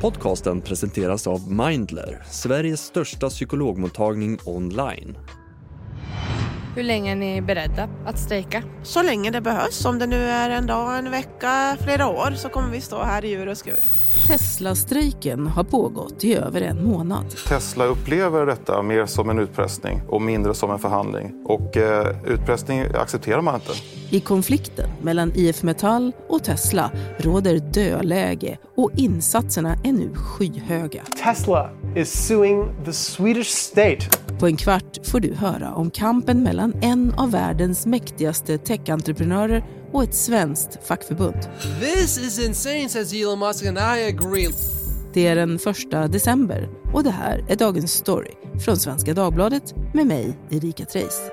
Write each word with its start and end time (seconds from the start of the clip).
Podcasten 0.00 0.60
presenteras 0.60 1.26
av 1.26 1.52
Mindler, 1.52 2.22
Sveriges 2.30 2.80
största 2.80 3.28
psykologmottagning 3.28 4.38
online. 4.44 5.18
Hur 6.76 6.82
länge 6.82 7.12
är 7.12 7.16
ni 7.16 7.42
beredda 7.42 7.88
att 8.06 8.18
strejka? 8.18 8.62
Så 8.82 9.02
länge 9.02 9.30
det 9.30 9.40
behövs. 9.40 9.84
Om 9.84 9.98
det 9.98 10.06
nu 10.06 10.16
är 10.16 10.50
en 10.50 10.66
dag, 10.66 10.98
en 10.98 11.10
vecka, 11.10 11.76
flera 11.80 12.06
år 12.06 12.32
så 12.36 12.48
kommer 12.48 12.70
vi 12.70 12.80
stå 12.80 13.02
här 13.02 13.24
i 13.24 13.32
ur 13.32 13.48
och 13.48 13.58
skur. 13.58 13.74
Tesla-strejken 14.26 15.46
har 15.46 15.64
pågått 15.64 16.24
i 16.24 16.34
över 16.34 16.60
en 16.60 16.84
månad. 16.84 17.24
Tesla 17.48 17.84
upplever 17.84 18.46
detta 18.46 18.82
mer 18.82 19.06
som 19.06 19.30
en 19.30 19.38
utpressning 19.38 20.02
och 20.08 20.22
mindre 20.22 20.54
som 20.54 20.70
en 20.70 20.78
förhandling. 20.78 21.42
Och 21.44 21.76
eh, 21.76 22.16
utpressning 22.26 22.80
accepterar 22.94 23.40
man 23.40 23.54
inte. 23.54 23.72
I 24.10 24.20
konflikten 24.20 24.90
mellan 25.02 25.32
IF 25.34 25.62
Metall 25.62 26.12
och 26.28 26.44
Tesla 26.44 26.90
råder 27.18 27.58
dödläge 27.58 28.58
och 28.76 28.90
insatserna 28.96 29.76
är 29.84 29.92
nu 29.92 30.14
skyhöga. 30.14 31.02
Tesla 31.22 31.70
is 31.96 32.26
suing 32.26 32.84
the 32.84 32.92
Swedish 32.92 33.48
state. 33.48 33.98
På 34.40 34.46
en 34.46 34.56
kvart 34.56 35.06
får 35.06 35.20
du 35.20 35.34
höra 35.34 35.74
om 35.74 35.90
kampen 35.90 36.42
mellan 36.42 36.74
en 36.82 37.14
av 37.14 37.30
världens 37.30 37.86
mäktigaste 37.86 38.58
techentreprenörer 38.58 39.64
och 39.92 40.02
ett 40.02 40.14
svenskt 40.14 40.86
fackförbund. 40.86 41.48
This 41.80 42.18
is 42.18 42.46
insane, 42.46 42.88
says 42.88 43.12
Elon 43.12 43.38
Musk, 43.38 43.66
and 43.66 43.78
I 43.78 44.04
agree. 44.04 44.48
Det 45.12 45.26
är 45.26 45.36
den 45.36 45.58
första 45.58 46.08
december 46.08 46.68
och 46.94 47.04
det 47.04 47.10
här 47.10 47.44
är 47.48 47.56
dagens 47.56 47.92
story 47.92 48.32
från 48.64 48.76
Svenska 48.76 49.14
Dagbladet 49.14 49.74
med 49.94 50.06
mig, 50.06 50.38
Erika 50.50 50.84
Treijs. 50.84 51.30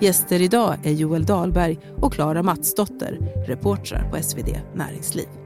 Gäster 0.00 0.42
idag 0.42 0.74
är 0.82 0.92
Joel 0.92 1.24
Dahlberg 1.24 1.78
och 1.96 2.12
Klara 2.12 2.42
Matsdotter, 2.42 3.18
reportrar 3.46 4.10
på 4.10 4.22
SvD 4.22 4.60
Näringsliv. 4.74 5.41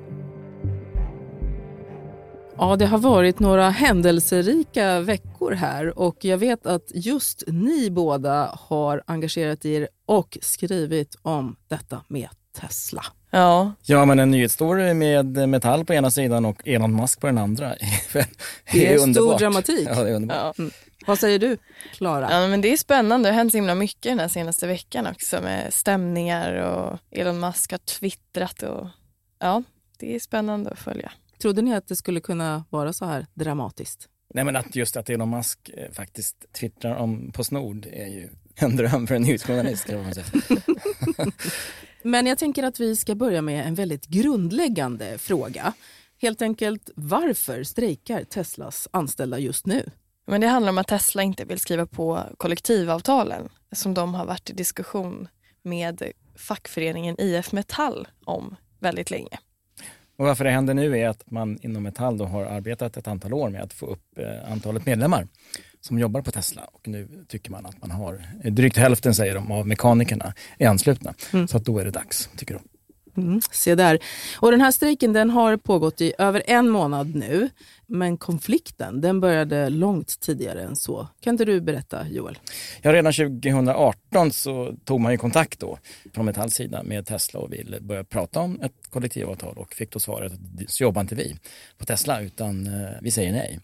Ja, 2.59 2.77
det 2.77 2.87
har 2.87 2.99
varit 2.99 3.39
några 3.39 3.71
händelserika 3.71 5.01
veckor 5.01 5.53
här 5.53 5.99
och 5.99 6.25
jag 6.25 6.39
vet 6.39 6.67
att 6.67 6.91
just 6.95 7.43
ni 7.47 7.91
båda 7.91 8.59
har 8.61 9.03
engagerat 9.07 9.65
er 9.65 9.89
och 10.07 10.39
skrivit 10.43 11.17
om 11.23 11.57
detta 11.69 12.01
med 12.09 12.29
Tesla. 12.61 13.05
Ja. 13.31 13.73
ja, 13.83 14.05
men 14.05 14.19
en 14.19 14.31
nyhetsstory 14.31 14.95
med 14.95 15.49
Metall 15.49 15.85
på 15.85 15.95
ena 15.95 16.11
sidan 16.11 16.45
och 16.45 16.69
Elon 16.69 16.97
Musk 16.97 17.21
på 17.21 17.27
den 17.27 17.39
andra. 17.39 17.69
det 18.13 18.19
är, 18.19 18.27
det 18.73 18.95
är 18.95 19.13
stor 19.13 19.39
dramatik. 19.39 19.89
Ja, 19.89 20.03
det 20.03 20.11
är 20.11 20.15
underbart. 20.15 20.55
Ja. 20.59 20.63
Mm. 20.63 20.71
Vad 21.07 21.19
säger 21.19 21.39
du, 21.39 21.57
Klara? 21.93 22.29
Ja, 22.31 22.49
men 22.49 22.61
det 22.61 22.73
är 22.73 22.77
spännande. 22.77 23.29
Det 23.29 23.33
har 23.33 23.37
hänt 23.37 23.53
så 23.53 23.59
himla 23.59 23.75
mycket 23.75 24.03
den 24.03 24.19
här 24.19 24.29
senaste 24.29 24.67
veckan 24.67 25.07
också 25.07 25.41
med 25.41 25.75
stämningar 25.75 26.55
och 26.55 26.99
Elon 27.11 27.41
Musk 27.41 27.71
har 27.71 27.79
twittrat. 27.79 28.63
Och, 28.63 28.87
ja, 29.39 29.63
det 29.99 30.15
är 30.15 30.21
spännande 30.21 30.71
att 30.71 30.79
följa. 30.79 31.13
Trodde 31.39 31.63
ni 31.63 31.75
att 31.75 31.89
det 31.89 31.97
skulle 31.97 32.21
kunna 32.21 32.65
vara 32.71 32.93
så 32.93 33.05
här 33.05 33.27
dramatiskt? 33.35 34.09
Nej, 34.35 34.45
men 34.45 34.57
att 34.57 34.77
just 34.77 34.97
att 34.97 35.11
Elon 35.11 35.31
Musk 35.31 35.71
eh, 35.75 35.93
faktiskt 35.93 36.53
twittrar 36.53 36.97
om 36.97 37.33
Postnord 37.33 37.87
är 37.87 38.07
ju 38.07 38.29
en 38.55 38.77
dröm 38.77 39.07
för 39.07 39.15
en 39.15 39.23
nyhetsjournalist. 39.23 39.87
men 42.03 42.27
jag 42.27 42.39
tänker 42.39 42.63
att 42.63 42.81
vi 42.81 42.97
ska 42.97 43.15
börja 43.15 43.43
med 43.43 43.67
en 43.67 43.75
väldigt 43.75 44.07
grundläggande 44.07 45.19
fråga. 45.19 45.73
Helt 46.19 46.43
enkelt, 46.43 46.91
varför 46.97 47.63
strejkar 47.63 48.25
Teslas 48.25 48.89
anställda 48.91 49.39
just 49.39 49.67
nu? 49.67 49.91
Men 50.27 50.41
det 50.41 50.47
handlar 50.47 50.71
om 50.71 50.79
att 50.79 50.89
Tesla 50.89 51.23
inte 51.23 51.45
vill 51.45 51.61
skriva 51.61 51.87
på 51.87 52.23
kollektivavtalen 52.37 53.49
som 53.73 53.95
de 53.95 54.15
har 54.15 54.27
varit 54.27 54.51
i 54.51 54.53
diskussion 54.53 55.29
med 55.63 56.03
fackföreningen 56.37 57.21
IF 57.21 57.53
Metall 57.53 58.09
om 58.25 58.57
väldigt 58.81 59.11
länge. 59.11 59.39
Och 60.17 60.27
varför 60.27 60.45
det 60.45 60.51
händer 60.51 60.75
nu 60.75 60.99
är 60.99 61.09
att 61.09 61.31
man 61.31 61.59
inom 61.63 61.83
Metall 61.83 62.19
då 62.19 62.25
har 62.25 62.45
arbetat 62.45 62.97
ett 62.97 63.09
antal 63.09 63.33
år 63.33 63.51
med 63.51 63.63
att 63.63 63.73
få 63.73 63.87
upp 63.87 64.19
eh, 64.19 64.53
antalet 64.53 64.87
medlemmar 64.87 65.29
som 65.81 65.99
jobbar 65.99 66.23
på 66.23 66.31
Tesla 66.31 66.63
och 66.73 66.89
nu 66.89 67.09
tycker 67.29 67.51
man 67.51 67.67
att 67.67 67.81
man 67.81 67.91
har 67.91 68.25
drygt 68.51 68.77
hälften 68.77 69.15
säger 69.15 69.35
de 69.35 69.53
av 69.53 69.67
mekanikerna 69.67 70.35
är 70.59 70.69
anslutna. 70.69 71.15
Mm. 71.33 71.49
Så 71.49 71.57
att 71.57 71.65
då 71.65 71.79
är 71.79 71.85
det 71.85 71.91
dags, 71.91 72.31
tycker 72.37 72.55
de. 72.55 72.63
Mm, 73.17 73.41
se 73.51 73.75
där. 73.75 73.99
Och 74.37 74.51
den 74.51 74.61
här 74.61 74.71
strejken 74.71 75.13
den 75.13 75.31
har 75.31 75.57
pågått 75.57 76.01
i 76.01 76.13
över 76.19 76.43
en 76.47 76.69
månad 76.69 77.15
nu. 77.15 77.49
Men 77.87 78.17
konflikten 78.17 79.01
den 79.01 79.21
började 79.21 79.69
långt 79.69 80.21
tidigare 80.21 80.63
än 80.63 80.77
så. 80.77 81.09
Kan 81.21 81.35
inte 81.35 81.45
du 81.45 81.61
berätta 81.61 82.09
Joel? 82.09 82.39
Ja, 82.83 82.93
redan 82.93 83.13
2018 83.13 84.31
så 84.31 84.75
tog 84.85 85.01
man 85.01 85.13
ju 85.13 85.19
kontakt 85.19 85.61
då 85.61 85.79
från 86.15 86.25
Metalls 86.27 86.55
sida 86.55 86.83
med 86.83 87.07
Tesla 87.07 87.41
och 87.41 87.53
ville 87.53 87.81
börja 87.81 88.05
prata 88.05 88.41
om 88.41 88.61
ett 88.61 88.73
kollektivavtal 88.91 89.59
och 89.59 89.75
fick 89.75 89.93
då 89.93 90.01
svaret 90.01 90.33
att 90.33 90.71
så 90.71 90.83
jobbar 90.83 91.01
inte 91.01 91.15
vi 91.15 91.37
på 91.79 91.85
Tesla 91.85 92.21
utan 92.21 92.67
eh, 92.67 92.91
vi 93.03 93.11
säger 93.11 93.33
nej. 93.33 93.61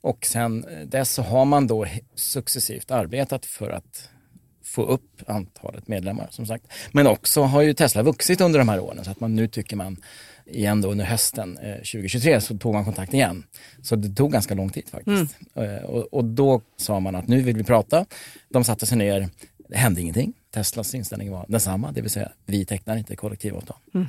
Och 0.00 0.26
sen 0.26 0.64
eh, 0.64 0.86
dess 0.86 1.12
så 1.12 1.22
har 1.22 1.44
man 1.44 1.66
då 1.66 1.86
successivt 2.14 2.90
arbetat 2.90 3.46
för 3.46 3.70
att 3.70 4.10
få 4.74 4.82
upp 4.82 5.22
antalet 5.26 5.88
medlemmar 5.88 6.28
som 6.30 6.46
sagt. 6.46 6.64
Men 6.92 7.06
också 7.06 7.42
har 7.42 7.62
ju 7.62 7.74
Tesla 7.74 8.02
vuxit 8.02 8.40
under 8.40 8.58
de 8.58 8.68
här 8.68 8.80
åren 8.80 9.04
så 9.04 9.10
att 9.10 9.20
man 9.20 9.34
nu 9.34 9.48
tycker 9.48 9.76
man 9.76 9.96
igen 10.46 10.80
då 10.80 10.90
under 10.90 11.04
hösten 11.04 11.58
eh, 11.58 11.74
2023 11.74 12.40
så 12.40 12.58
tog 12.58 12.74
man 12.74 12.84
kontakt 12.84 13.14
igen. 13.14 13.44
Så 13.82 13.96
det 13.96 14.14
tog 14.14 14.32
ganska 14.32 14.54
lång 14.54 14.70
tid 14.70 14.88
faktiskt. 14.88 15.36
Mm. 15.54 15.74
Eh, 15.74 15.82
och, 15.82 16.14
och, 16.14 16.24
då 16.24 16.60
sa 16.76 17.00
man 17.00 17.14
att 17.14 17.28
nu 17.28 17.42
vill 17.42 17.56
vi 17.56 17.64
prata. 17.64 18.06
De 18.48 18.64
satte 18.64 18.86
sig 18.86 18.98
ner, 18.98 19.28
det 19.68 19.76
hände 19.76 20.00
ingenting. 20.00 20.32
Teslas 20.50 20.94
inställning 20.94 21.30
var 21.30 21.44
densamma, 21.48 21.92
det 21.92 22.00
vill 22.00 22.10
säga 22.10 22.32
vi 22.46 22.64
tecknar 22.64 22.96
inte 22.96 23.16
kollektivavtal. 23.16 23.76
Mm. 23.94 24.06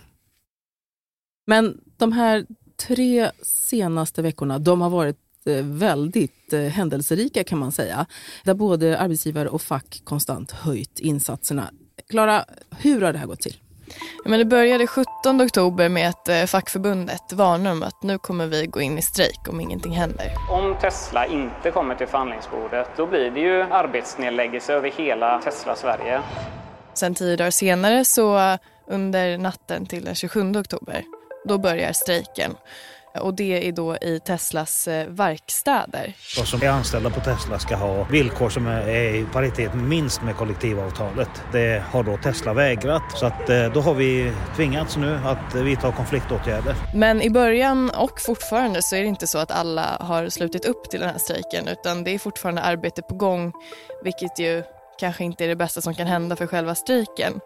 Men 1.48 1.82
de 1.98 2.12
här 2.12 2.46
tre 2.88 3.32
senaste 3.42 4.22
veckorna, 4.22 4.60
de 4.60 4.82
har 4.82 4.90
varit 4.90 5.18
Eh, 5.18 5.25
väldigt 5.62 6.54
eh, 6.54 6.60
händelserika 6.60 7.44
kan 7.44 7.60
man 7.60 7.72
säga. 7.72 8.06
Där 8.44 8.54
både 8.54 9.00
arbetsgivare 9.00 9.50
och 9.50 9.62
fack 9.62 10.02
konstant 10.04 10.52
höjt 10.52 11.00
insatserna. 11.00 11.70
Klara, 12.10 12.46
hur 12.78 13.02
har 13.02 13.14
det 13.14 13.20
här 13.20 13.28
gått 13.28 13.42
till? 13.42 13.58
Ja, 14.24 14.30
men 14.30 14.40
det 14.40 14.46
började 14.46 14.88
17 14.88 15.42
oktober 15.42 15.90
med 15.90 16.10
att 16.10 16.30
eh, 16.30 16.44
fackförbundet 16.44 17.34
varnar 17.34 17.72
om 17.72 17.84
att 17.84 18.04
nu 18.04 18.18
kommer 18.18 18.48
vi 18.48 18.66
gå 18.66 18.82
in 18.82 18.98
i 18.98 19.02
strejk 19.02 19.50
om 19.50 19.62
ingenting 19.62 19.92
händer. 19.92 20.32
Om 20.52 20.76
Tesla 20.82 21.26
inte 21.26 21.72
kommer 21.72 21.96
till 21.96 22.08
förhandlingsbordet 22.08 22.88
då 22.98 23.08
blir 23.08 23.32
det 23.32 23.40
ju 23.40 23.62
arbetsnedläggelse 23.62 24.74
över 24.74 24.92
hela 24.92 25.42
Tesla 25.42 25.76
Sverige. 25.76 26.22
Sen 26.94 27.16
tio 27.16 27.36
dagar 27.36 27.52
senare 27.52 28.06
så 28.06 28.58
under 28.88 29.38
natten 29.38 29.86
till 29.86 30.06
den 30.06 30.16
27 30.16 30.56
oktober 30.56 31.04
då 31.46 31.58
börjar 31.58 31.94
strejken. 31.94 32.52
Och 33.22 33.34
det 33.34 33.68
är 33.68 33.72
då 33.72 33.98
i 33.98 34.20
Teslas 34.20 34.88
eh, 34.88 35.08
verkstäder. 35.08 36.14
De 36.38 36.46
som 36.46 36.62
är 36.62 36.70
anställda 36.70 37.10
på 37.10 37.20
Tesla 37.20 37.60
ska 37.60 37.76
ha 37.76 38.04
villkor 38.04 38.50
som 38.50 38.68
är 38.68 39.16
i 39.16 39.26
paritet 39.34 39.74
minst 39.74 40.22
med 40.22 40.36
kollektivavtalet. 40.36 41.30
Det 41.52 41.84
har 41.92 42.04
då 42.04 42.18
Tesla 42.18 42.54
vägrat 42.54 43.04
så 43.16 43.26
att 43.26 43.50
eh, 43.50 43.66
då 43.74 43.82
har 43.82 43.94
vi 43.94 44.32
tvingats 44.56 44.98
nu 44.98 45.20
att 45.26 45.56
vidta 45.56 45.92
konfliktåtgärder. 45.92 46.76
Men 46.94 47.22
i 47.22 47.30
början 47.30 47.90
och 47.90 48.22
fortfarande 48.22 48.82
så 48.82 48.96
är 48.96 49.02
det 49.02 49.08
inte 49.08 49.28
så 49.28 49.38
att 49.38 49.52
alla 49.52 49.98
har 50.00 50.30
slutit 50.30 50.66
upp 50.66 50.90
till 50.90 51.00
den 51.00 51.10
här 51.10 51.18
strejken 51.18 51.68
utan 51.68 52.04
det 52.04 52.12
är 52.12 52.20
fortfarande 52.20 52.62
arbete 52.62 53.02
på 53.02 53.16
gång 53.16 53.54
vilket 54.04 54.40
ju 54.40 54.64
kanske 55.00 55.24
inte 55.24 55.44
är 55.44 55.48
det 55.48 55.56
bästa 55.56 55.82
som 55.82 55.94
kan 55.94 56.08
hända 56.08 56.36
för 56.36 56.48
själva 56.48 56.76
strejken. 56.76 57.40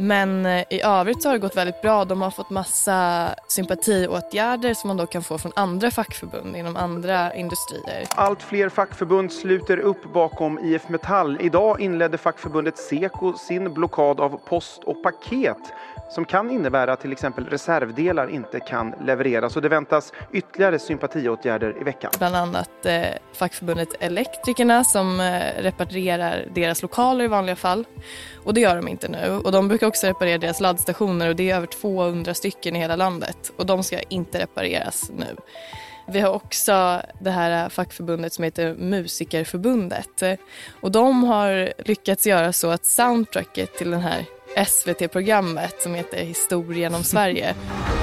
Men 0.00 0.46
eh, 0.46 0.64
i 0.70 0.80
övrigt 0.82 1.22
så 1.22 1.28
har 1.28 1.32
det 1.32 1.38
gått 1.38 1.56
väldigt 1.56 1.82
bra. 1.82 2.04
De 2.04 2.22
har 2.22 2.30
fått 2.30 2.50
massa 2.50 3.28
sympatiåtgärder 3.48 4.74
som 4.74 4.88
man 4.88 4.96
då 4.96 5.06
kan 5.06 5.22
få 5.22 5.38
från 5.38 5.52
andra 5.56 5.90
fackförbund 5.90 6.56
inom 6.56 6.76
andra 6.76 7.34
industrier. 7.34 8.04
Allt 8.16 8.42
fler 8.42 8.68
fackförbund 8.68 9.32
sluter 9.32 9.78
upp 9.78 10.12
bakom 10.12 10.58
IF 10.58 10.88
Metall. 10.88 11.38
Idag 11.40 11.80
inledde 11.80 12.18
fackförbundet 12.18 12.78
Seko 12.78 13.32
sin 13.32 13.74
blockad 13.74 14.20
av 14.20 14.40
post 14.44 14.84
och 14.84 15.02
paket 15.02 15.72
som 16.10 16.24
kan 16.24 16.50
innebära 16.50 16.92
att 16.92 17.00
till 17.00 17.12
exempel 17.12 17.46
reservdelar 17.46 18.30
inte 18.30 18.60
kan 18.60 18.94
levereras 19.04 19.56
och 19.56 19.62
det 19.62 19.68
väntas 19.68 20.12
ytterligare 20.32 20.78
sympatiåtgärder 20.78 21.76
i 21.80 21.84
veckan. 21.84 22.10
Bland 22.18 22.36
annat 22.36 22.86
eh, 22.86 23.02
fackförbundet 23.32 23.88
Elektrikerna 24.00 24.84
som 24.84 25.20
eh, 25.20 25.62
reparerar 25.62 26.48
deras 26.54 26.82
lokaler 26.82 27.24
i 27.24 27.28
vanliga 27.28 27.56
fall 27.56 27.84
och 28.44 28.54
det 28.54 28.60
gör 28.60 28.76
de 28.76 28.88
inte 28.88 29.08
nu 29.08 29.40
och 29.44 29.52
de 29.52 29.68
brukar 29.68 29.86
också 29.90 30.06
reparera 30.06 30.38
deras 30.38 30.60
laddstationer 30.60 31.28
och 31.28 31.36
det 31.36 31.50
är 31.50 31.56
över 31.56 31.66
200 31.66 32.34
stycken 32.34 32.76
i 32.76 32.78
hela 32.78 32.96
landet 32.96 33.52
och 33.56 33.66
de 33.66 33.82
ska 33.82 34.00
inte 34.00 34.38
repareras 34.38 35.10
nu. 35.16 35.36
Vi 36.08 36.20
har 36.20 36.32
också 36.32 37.02
det 37.20 37.30
här 37.30 37.68
fackförbundet 37.68 38.32
som 38.32 38.44
heter 38.44 38.74
Musikerförbundet 38.74 40.22
och 40.80 40.90
de 40.90 41.24
har 41.24 41.72
lyckats 41.84 42.26
göra 42.26 42.52
så 42.52 42.70
att 42.70 42.86
soundtracket 42.86 43.74
till 43.74 43.90
den 43.90 44.00
här 44.00 44.24
SVT-programmet 44.66 45.82
som 45.82 45.94
heter 45.94 46.24
Historien 46.24 46.94
om 46.94 47.04
Sverige. 47.04 47.54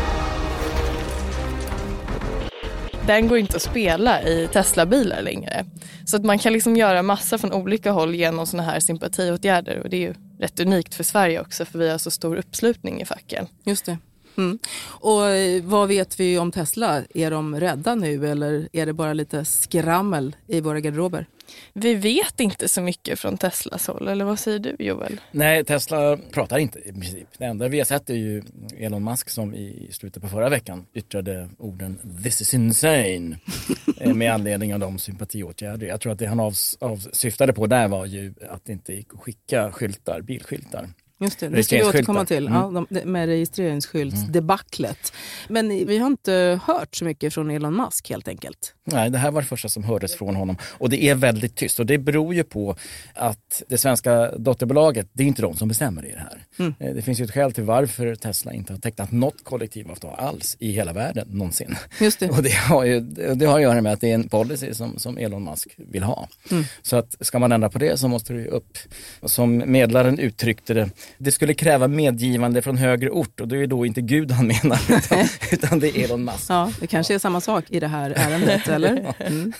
Den 3.07 3.27
går 3.27 3.37
inte 3.37 3.55
att 3.55 3.61
spela 3.61 4.21
i 4.21 4.47
Tesla-bilar 4.53 5.21
längre. 5.21 5.65
Så 6.05 6.15
att 6.15 6.25
man 6.25 6.39
kan 6.39 6.53
liksom 6.53 6.75
göra 6.75 7.03
massa 7.03 7.37
från 7.37 7.53
olika 7.53 7.91
håll 7.91 8.15
genom 8.15 8.47
sådana 8.47 8.71
här 8.71 8.79
sympatiåtgärder 8.79 9.79
och 9.79 9.89
det 9.89 9.97
är 9.97 10.01
ju 10.01 10.13
rätt 10.39 10.59
unikt 10.59 10.95
för 10.95 11.03
Sverige 11.03 11.41
också 11.41 11.65
för 11.65 11.79
vi 11.79 11.89
har 11.89 11.97
så 11.97 12.11
stor 12.11 12.35
uppslutning 12.35 13.01
i 13.01 13.05
facken. 13.05 13.47
Just 13.63 13.85
det. 13.85 13.97
Mm. 14.37 14.59
Och 14.85 15.25
eh, 15.25 15.63
vad 15.63 15.87
vet 15.87 16.19
vi 16.19 16.37
om 16.37 16.51
Tesla? 16.51 17.03
Är 17.13 17.31
de 17.31 17.59
rädda 17.59 17.95
nu 17.95 18.27
eller 18.27 18.69
är 18.71 18.85
det 18.85 18.93
bara 18.93 19.13
lite 19.13 19.45
skrammel 19.45 20.35
i 20.47 20.61
våra 20.61 20.79
garderober? 20.79 21.25
Vi 21.73 21.95
vet 21.95 22.39
inte 22.39 22.69
så 22.69 22.81
mycket 22.81 23.19
från 23.19 23.37
Teslas 23.37 23.87
håll, 23.87 24.07
eller 24.07 24.25
vad 24.25 24.39
säger 24.39 24.59
du 24.59 24.75
Joel? 24.79 25.21
Nej, 25.31 25.65
Tesla 25.65 26.17
pratar 26.31 26.57
inte 26.57 26.79
i 26.79 26.91
princip. 26.91 27.27
Det 27.37 27.45
enda 27.45 27.67
vi 27.67 27.77
har 27.77 27.85
sett 27.85 28.09
är 28.09 28.13
ju 28.13 28.43
Elon 28.77 29.03
Musk 29.03 29.29
som 29.29 29.55
i 29.55 29.89
slutet 29.91 30.23
på 30.23 30.29
förra 30.29 30.49
veckan 30.49 30.85
yttrade 30.93 31.49
orden 31.57 32.19
“This 32.23 32.41
is 32.41 32.53
insane” 32.53 33.37
eh, 33.97 34.13
med 34.13 34.33
anledning 34.33 34.73
av 34.73 34.79
de 34.79 34.99
sympatiåtgärder. 34.99 35.87
Jag 35.87 36.01
tror 36.01 36.11
att 36.11 36.19
det 36.19 36.25
han 36.25 36.39
avsyftade 36.79 37.53
på 37.53 37.67
där 37.67 37.87
var 37.87 38.05
ju 38.05 38.33
att 38.49 38.65
det 38.65 38.71
inte 38.71 38.93
gick 38.93 39.13
att 39.13 39.19
skicka 39.19 39.71
skyltar, 39.71 40.21
bilskyltar 40.21 40.89
Just 41.19 41.39
det, 41.39 41.49
det 41.49 41.63
ska 41.63 41.77
vi 41.77 41.83
återkomma 41.83 42.25
till 42.25 42.47
mm. 42.47 42.53
ja, 42.53 42.85
de, 42.89 43.11
med 43.11 43.27
registreringsskyltsdebaclet. 43.27 45.13
Mm. 45.49 45.67
Men 45.67 45.87
vi 45.87 45.97
har 45.97 46.07
inte 46.07 46.59
hört 46.63 46.95
så 46.95 47.05
mycket 47.05 47.33
från 47.33 47.51
Elon 47.51 47.75
Musk 47.75 48.09
helt 48.09 48.27
enkelt. 48.27 48.73
Nej, 48.83 49.09
det 49.09 49.17
här 49.17 49.31
var 49.31 49.41
det 49.41 49.47
första 49.47 49.69
som 49.69 49.83
hördes 49.83 50.15
från 50.15 50.35
honom. 50.35 50.57
Och 50.63 50.89
det 50.89 51.03
är 51.03 51.15
väldigt 51.15 51.55
tyst 51.55 51.79
och 51.79 51.85
det 51.85 51.97
beror 51.97 52.33
ju 52.33 52.43
på 52.43 52.75
att 53.13 53.63
det 53.67 53.77
svenska 53.77 54.31
dotterbolaget, 54.31 55.09
det 55.13 55.23
är 55.23 55.27
inte 55.27 55.41
de 55.41 55.55
som 55.55 55.67
bestämmer 55.67 56.05
i 56.05 56.11
det 56.11 56.19
här. 56.19 56.43
Mm. 56.59 56.75
Eh, 56.79 56.95
det 56.95 57.01
finns 57.01 57.19
ju 57.19 57.23
ett 57.23 57.33
skäl 57.33 57.53
till 57.53 57.63
varför 57.63 58.15
Tesla 58.15 58.53
inte 58.53 58.73
har 58.73 58.79
tecknat 58.79 59.11
något 59.11 59.43
kollektivavtal 59.43 60.15
alls 60.17 60.57
i 60.59 60.71
hela 60.71 60.93
världen 60.93 61.27
någonsin. 61.31 61.75
Just 62.01 62.19
det. 62.19 62.29
Och 62.37 62.43
det 62.43 62.53
har 62.53 62.85
ju 62.85 62.99
det 63.35 63.45
har 63.45 63.55
att 63.55 63.61
göra 63.61 63.81
med 63.81 63.93
att 63.93 64.01
det 64.01 64.09
är 64.09 64.15
en 64.15 64.29
policy 64.29 64.73
som, 64.73 64.99
som 64.99 65.17
Elon 65.17 65.43
Musk 65.43 65.75
vill 65.77 66.03
ha. 66.03 66.27
Mm. 66.51 66.63
Så 66.81 66.95
att 66.95 67.15
ska 67.19 67.39
man 67.39 67.51
ändra 67.51 67.69
på 67.69 67.79
det 67.79 67.99
så 67.99 68.07
måste 68.07 68.33
det 68.33 68.39
ju 68.39 68.47
upp. 68.47 68.77
Som 69.23 69.63
medlaren 69.65 70.19
uttryckte 70.19 70.73
det, 70.73 70.89
det 71.17 71.31
skulle 71.31 71.53
kräva 71.53 71.87
medgivande 71.87 72.61
från 72.61 72.77
högre 72.77 73.09
ort 73.09 73.41
och 73.41 73.47
det 73.47 73.57
är 73.57 73.67
då 73.67 73.85
inte 73.85 74.01
Gud 74.01 74.31
han 74.31 74.47
menar 74.47 74.79
utan, 74.97 75.27
utan 75.51 75.79
det 75.79 75.97
är 75.97 76.03
Elon 76.03 76.23
Musk. 76.23 76.45
Ja, 76.49 76.71
det 76.79 76.87
kanske 76.87 77.13
är 77.13 77.19
samma 77.19 77.41
sak 77.41 77.65
i 77.69 77.79
det 77.79 77.87
här 77.87 78.13
ärendet, 78.15 78.67
eller? 78.67 79.15
Mm. 79.19 79.53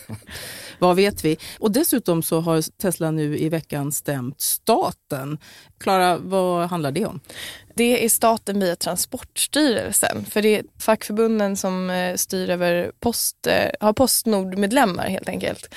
Vad 0.80 0.96
vet 0.96 1.26
vi? 1.26 1.38
Och 1.60 1.72
dessutom 1.72 2.24
så 2.24 2.42
har 2.42 2.62
Tesla 2.82 3.12
nu 3.12 3.38
i 3.38 3.50
veckan 3.50 3.92
stämt 3.92 4.42
staten. 4.42 5.38
Klara, 5.80 6.18
vad 6.18 6.70
handlar 6.70 6.92
det 6.92 7.06
om? 7.06 7.20
Det 7.76 8.06
är 8.06 8.10
staten 8.10 8.60
via 8.60 8.76
Transportstyrelsen. 8.76 10.26
För 10.26 10.42
det 10.42 10.58
är 10.58 10.64
fackförbunden 10.80 11.58
som 11.58 11.90
eh, 11.90 12.16
styr 12.16 12.50
över 12.50 12.92
post, 13.00 13.48
eh, 13.48 13.70
har 13.80 13.94
Postnord-medlemmar 13.94 15.10
helt 15.10 15.30
enkelt. 15.30 15.70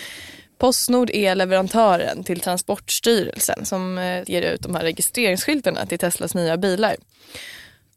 Postnord 0.60 1.10
är 1.10 1.34
leverantören 1.34 2.24
till 2.24 2.40
Transportstyrelsen 2.40 3.66
som 3.66 3.98
eh, 3.98 4.22
ger 4.26 4.42
ut 4.42 4.62
de 4.62 4.74
här 4.74 4.82
registreringsskyltarna 4.82 5.86
till 5.86 5.98
Teslas 5.98 6.34
nya 6.34 6.56
bilar. 6.56 6.96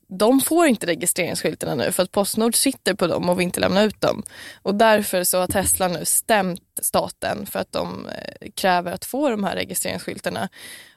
De 0.08 0.42
får 0.42 0.68
inte 0.68 0.88
registreringsskyltarna 0.88 1.76
nu 1.76 1.92
för 1.92 2.04
att 2.04 2.12
Postnord 2.12 2.56
sitter 2.56 2.94
på 2.94 3.08
dem 3.08 3.30
och 3.30 3.40
vill 3.40 3.44
inte 3.44 3.60
lämna 3.60 3.84
ut 3.84 4.02
dem. 4.02 4.24
Och 4.62 4.76
därför 4.76 5.24
så 5.24 5.40
har 5.40 5.48
Tesla 5.48 5.88
nu 5.88 6.06
stämt 6.06 6.62
staten 6.82 7.46
för 7.46 7.60
att 7.60 7.72
de 7.72 8.08
eh, 8.08 8.52
kräver 8.56 8.92
att 8.92 9.06
få 9.06 9.30
de 9.30 9.44
här 9.44 9.56
registreringsskyltarna. 9.56 10.50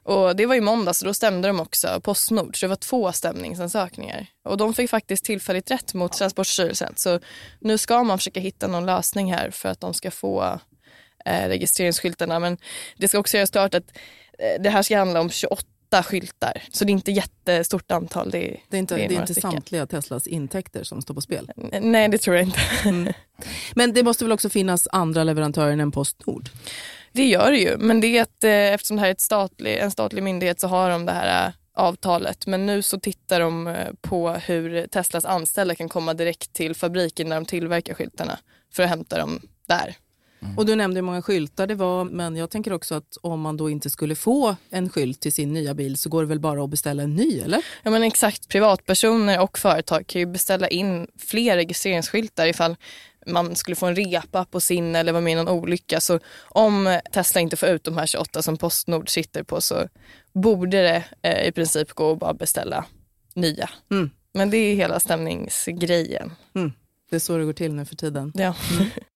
Och 0.03 0.37
det 0.37 0.47
var 0.47 0.55
i 0.55 0.61
måndags 0.61 1.03
och 1.03 1.07
då 1.07 1.15
stämde 1.15 1.49
de 1.49 1.61
också 1.61 2.01
Postnord. 2.01 2.61
Så 2.61 2.67
det 2.67 2.71
var 2.71 2.77
två 2.77 3.13
stämningsansökningar. 3.13 4.27
Och 4.45 4.57
de 4.57 4.75
fick 4.75 4.91
faktiskt 4.91 5.25
tillfälligt 5.25 5.71
rätt 5.71 5.95
mot 5.95 6.13
Transportstyrelsen. 6.13 6.93
Så 6.97 7.21
nu 7.61 7.79
ska 7.79 8.05
man 8.05 8.19
försöka 8.19 8.41
hitta 8.41 8.67
någon 8.67 8.87
lösning 8.87 9.33
här 9.33 9.51
för 9.51 9.69
att 9.69 9.81
de 9.81 9.95
ska 9.95 10.11
få 10.11 10.59
eh, 11.27 11.49
registreringsskyltarna. 11.49 12.39
Men 12.39 12.59
det 12.97 13.09
ska 13.09 13.19
också 13.19 13.37
göras 13.37 13.51
klart 13.51 13.75
att 13.75 13.97
eh, 14.39 14.63
det 14.63 14.71
här 14.71 14.83
ska 14.83 14.99
handla 14.99 15.21
om 15.21 15.31
28 15.31 15.67
skyltar. 16.03 16.63
Så 16.73 16.85
det 16.85 16.91
är 16.91 16.93
inte 16.93 17.13
jättestort 17.13 17.91
antal. 17.91 18.31
Det 18.31 18.39
är, 18.39 18.61
det 18.69 18.77
är 18.77 18.79
inte, 18.79 18.97
det 18.97 19.15
är 19.15 19.21
inte 19.21 19.35
samtliga 19.35 19.87
Teslas 19.87 20.27
intäkter 20.27 20.85
som 20.85 21.03
står 21.03 21.15
på 21.15 21.21
spel? 21.21 21.51
Nej, 21.81 22.09
det 22.09 22.19
tror 22.19 22.37
jag 22.37 22.45
inte. 22.45 22.61
Mm. 22.85 23.13
Men 23.75 23.93
det 23.93 24.03
måste 24.03 24.25
väl 24.25 24.33
också 24.33 24.49
finnas 24.49 24.89
andra 24.93 25.25
leverantörer 25.25 25.79
än 25.79 25.93
Postnord? 25.93 26.49
Det 27.13 27.25
gör 27.25 27.51
det 27.51 27.59
ju, 27.59 27.77
men 27.79 28.01
det 28.01 28.19
är 28.19 28.23
att, 28.23 28.45
eh, 28.45 28.51
eftersom 28.51 28.97
det 28.97 29.01
här 29.01 29.09
är 29.09 29.13
ett 29.13 29.21
statlig, 29.21 29.77
en 29.77 29.91
statlig 29.91 30.23
myndighet 30.23 30.61
så 30.61 30.69
har 30.69 30.91
de 30.91 31.07
det 31.07 31.13
här 31.13 31.53
avtalet. 31.75 32.47
Men 32.47 32.67
nu 32.67 32.83
så 32.83 33.01
tittar 33.01 33.41
de 33.41 33.77
på 34.01 34.31
hur 34.31 34.87
Teslas 34.87 35.25
anställda 35.25 35.75
kan 35.75 35.89
komma 35.89 36.15
direkt 36.15 36.53
till 36.53 36.75
fabriken 36.75 37.29
när 37.29 37.37
de 37.37 37.45
tillverkar 37.45 37.95
skyltarna 37.95 38.39
för 38.73 38.83
att 38.83 38.89
hämta 38.89 39.19
dem 39.19 39.41
där. 39.69 39.97
Mm. 40.43 40.59
Och 40.59 40.67
du 40.67 40.77
nämnde 40.77 40.99
hur 40.99 41.03
många 41.03 41.23
skyltar 41.23 41.67
det 41.67 41.75
var, 41.75 42.05
men 42.05 42.37
jag 42.37 42.51
tänker 42.51 42.73
också 42.73 42.95
att 42.95 43.17
om 43.23 43.41
man 43.41 43.57
då 43.57 43.71
inte 43.71 43.91
skulle 43.91 44.15
få 44.15 44.57
en 44.71 44.89
skylt 44.89 45.21
till 45.21 45.33
sin 45.33 45.53
nya 45.53 45.75
bil 45.75 45.97
så 45.97 46.09
går 46.09 46.23
det 46.23 46.29
väl 46.29 46.41
bara 46.41 46.65
att 46.65 46.71
beställa 46.71 47.03
en 47.03 47.17
ny, 47.17 47.41
eller? 47.41 47.65
Ja 47.83 47.91
men 47.91 48.03
exakt, 48.03 48.49
privatpersoner 48.49 49.41
och 49.41 49.59
företag 49.59 50.07
kan 50.07 50.21
ju 50.21 50.27
beställa 50.27 50.69
in 50.69 51.07
fler 51.19 51.57
registreringsskyltar 51.57 52.47
ifall 52.47 52.77
man 53.27 53.57
skulle 53.57 53.77
få 53.77 53.87
en 53.87 53.97
repa 53.97 54.45
på 54.45 54.61
sin 54.61 54.97
eller 54.97 55.13
vara 55.13 55.23
med 55.23 55.33
i 55.33 55.37
någon 55.37 55.49
olycka. 55.49 56.01
Så 56.01 56.21
om 56.43 57.01
Tesla 57.13 57.41
inte 57.41 57.57
får 57.57 57.69
ut 57.69 57.85
de 57.85 57.97
här 57.97 58.07
28 58.07 58.43
som 58.43 58.57
Postnord 58.57 59.09
sitter 59.09 59.43
på 59.43 59.61
så 59.61 59.89
borde 60.33 60.83
det 60.83 61.05
eh, 61.23 61.49
i 61.49 61.53
princip 61.53 61.93
gå 61.93 62.13
att 62.13 62.19
bara 62.19 62.35
beställa 62.35 62.85
nya. 63.35 63.71
Mm. 63.91 64.11
Men 64.35 64.51
det 64.51 64.57
är 64.57 64.75
hela 64.75 65.01
stämningsgrejen. 65.01 66.33
Mm. 66.55 66.73
Det 67.11 67.17
är 67.17 67.21
så 67.21 67.39
det 67.39 67.45
går 67.45 67.53
till 67.53 67.75
nu 67.75 67.85
för 67.85 67.97
tiden. 67.97 68.33
Ja. 68.35 68.55
Mm. 68.73 68.91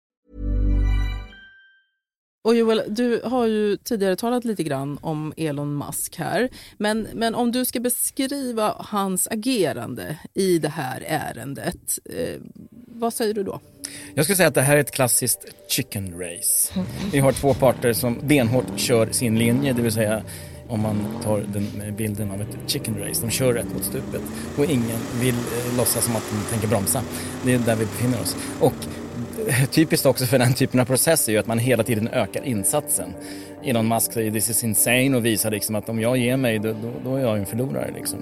Och 2.43 2.55
Joel, 2.55 2.83
du 2.87 3.21
har 3.23 3.45
ju 3.45 3.77
tidigare 3.77 4.15
talat 4.15 4.45
lite 4.45 4.63
grann 4.63 4.97
om 5.01 5.33
Elon 5.37 5.77
Musk 5.77 6.17
här. 6.17 6.49
Men, 6.77 7.07
men 7.13 7.35
om 7.35 7.51
du 7.51 7.65
ska 7.65 7.79
beskriva 7.79 8.75
hans 8.79 9.27
agerande 9.27 10.19
i 10.33 10.59
det 10.59 10.69
här 10.69 11.03
ärendet, 11.07 11.99
eh, 12.05 12.41
vad 12.87 13.13
säger 13.13 13.33
du 13.33 13.43
då? 13.43 13.59
Jag 14.13 14.25
skulle 14.25 14.35
säga 14.35 14.47
att 14.47 14.55
det 14.55 14.61
här 14.61 14.77
är 14.77 14.81
ett 14.81 14.91
klassiskt 14.91 15.45
chicken 15.67 16.19
race. 16.19 16.73
Vi 17.11 17.19
har 17.19 17.31
två 17.31 17.53
parter 17.53 17.93
som 17.93 18.19
benhårt 18.23 18.79
kör 18.79 19.11
sin 19.11 19.39
linje, 19.39 19.73
det 19.73 19.81
vill 19.81 19.91
säga 19.91 20.23
om 20.67 20.81
man 20.81 21.05
tar 21.23 21.43
den 21.53 21.95
bilden 21.95 22.31
av 22.31 22.41
ett 22.41 22.57
chicken 22.67 22.99
race. 22.99 23.21
De 23.21 23.31
kör 23.31 23.53
rätt 23.53 23.73
mot 23.73 23.83
stupet 23.83 24.21
och 24.57 24.65
ingen 24.65 24.99
vill 25.19 25.35
eh, 25.35 25.77
låtsas 25.77 26.05
som 26.05 26.15
att 26.15 26.23
de 26.31 26.51
tänker 26.51 26.67
bromsa. 26.67 27.03
Det 27.45 27.53
är 27.53 27.59
där 27.59 27.75
vi 27.75 27.85
befinner 27.85 28.21
oss. 28.21 28.35
Och 28.59 28.73
typiskt 29.71 30.05
också 30.05 30.25
för 30.25 30.39
den 30.39 30.53
typen 30.53 30.79
av 30.79 30.85
process 30.85 31.27
är 31.27 31.31
ju 31.31 31.37
att 31.37 31.47
man 31.47 31.59
hela 31.59 31.83
tiden 31.83 32.07
ökar 32.07 32.45
insatsen. 32.45 33.13
Elon 33.63 33.87
Musk 33.87 34.13
säger 34.13 34.31
this 34.31 34.49
is 34.49 34.63
insane 34.63 35.17
och 35.17 35.25
visar 35.25 35.51
liksom 35.51 35.75
att 35.75 35.89
om 35.89 36.01
jag 36.01 36.17
ger 36.17 36.37
mig 36.37 36.59
då, 36.59 36.73
då, 36.73 36.91
då 37.03 37.15
är 37.15 37.21
jag 37.21 37.37
en 37.37 37.45
förlorare. 37.45 37.91
Liksom. 37.95 38.19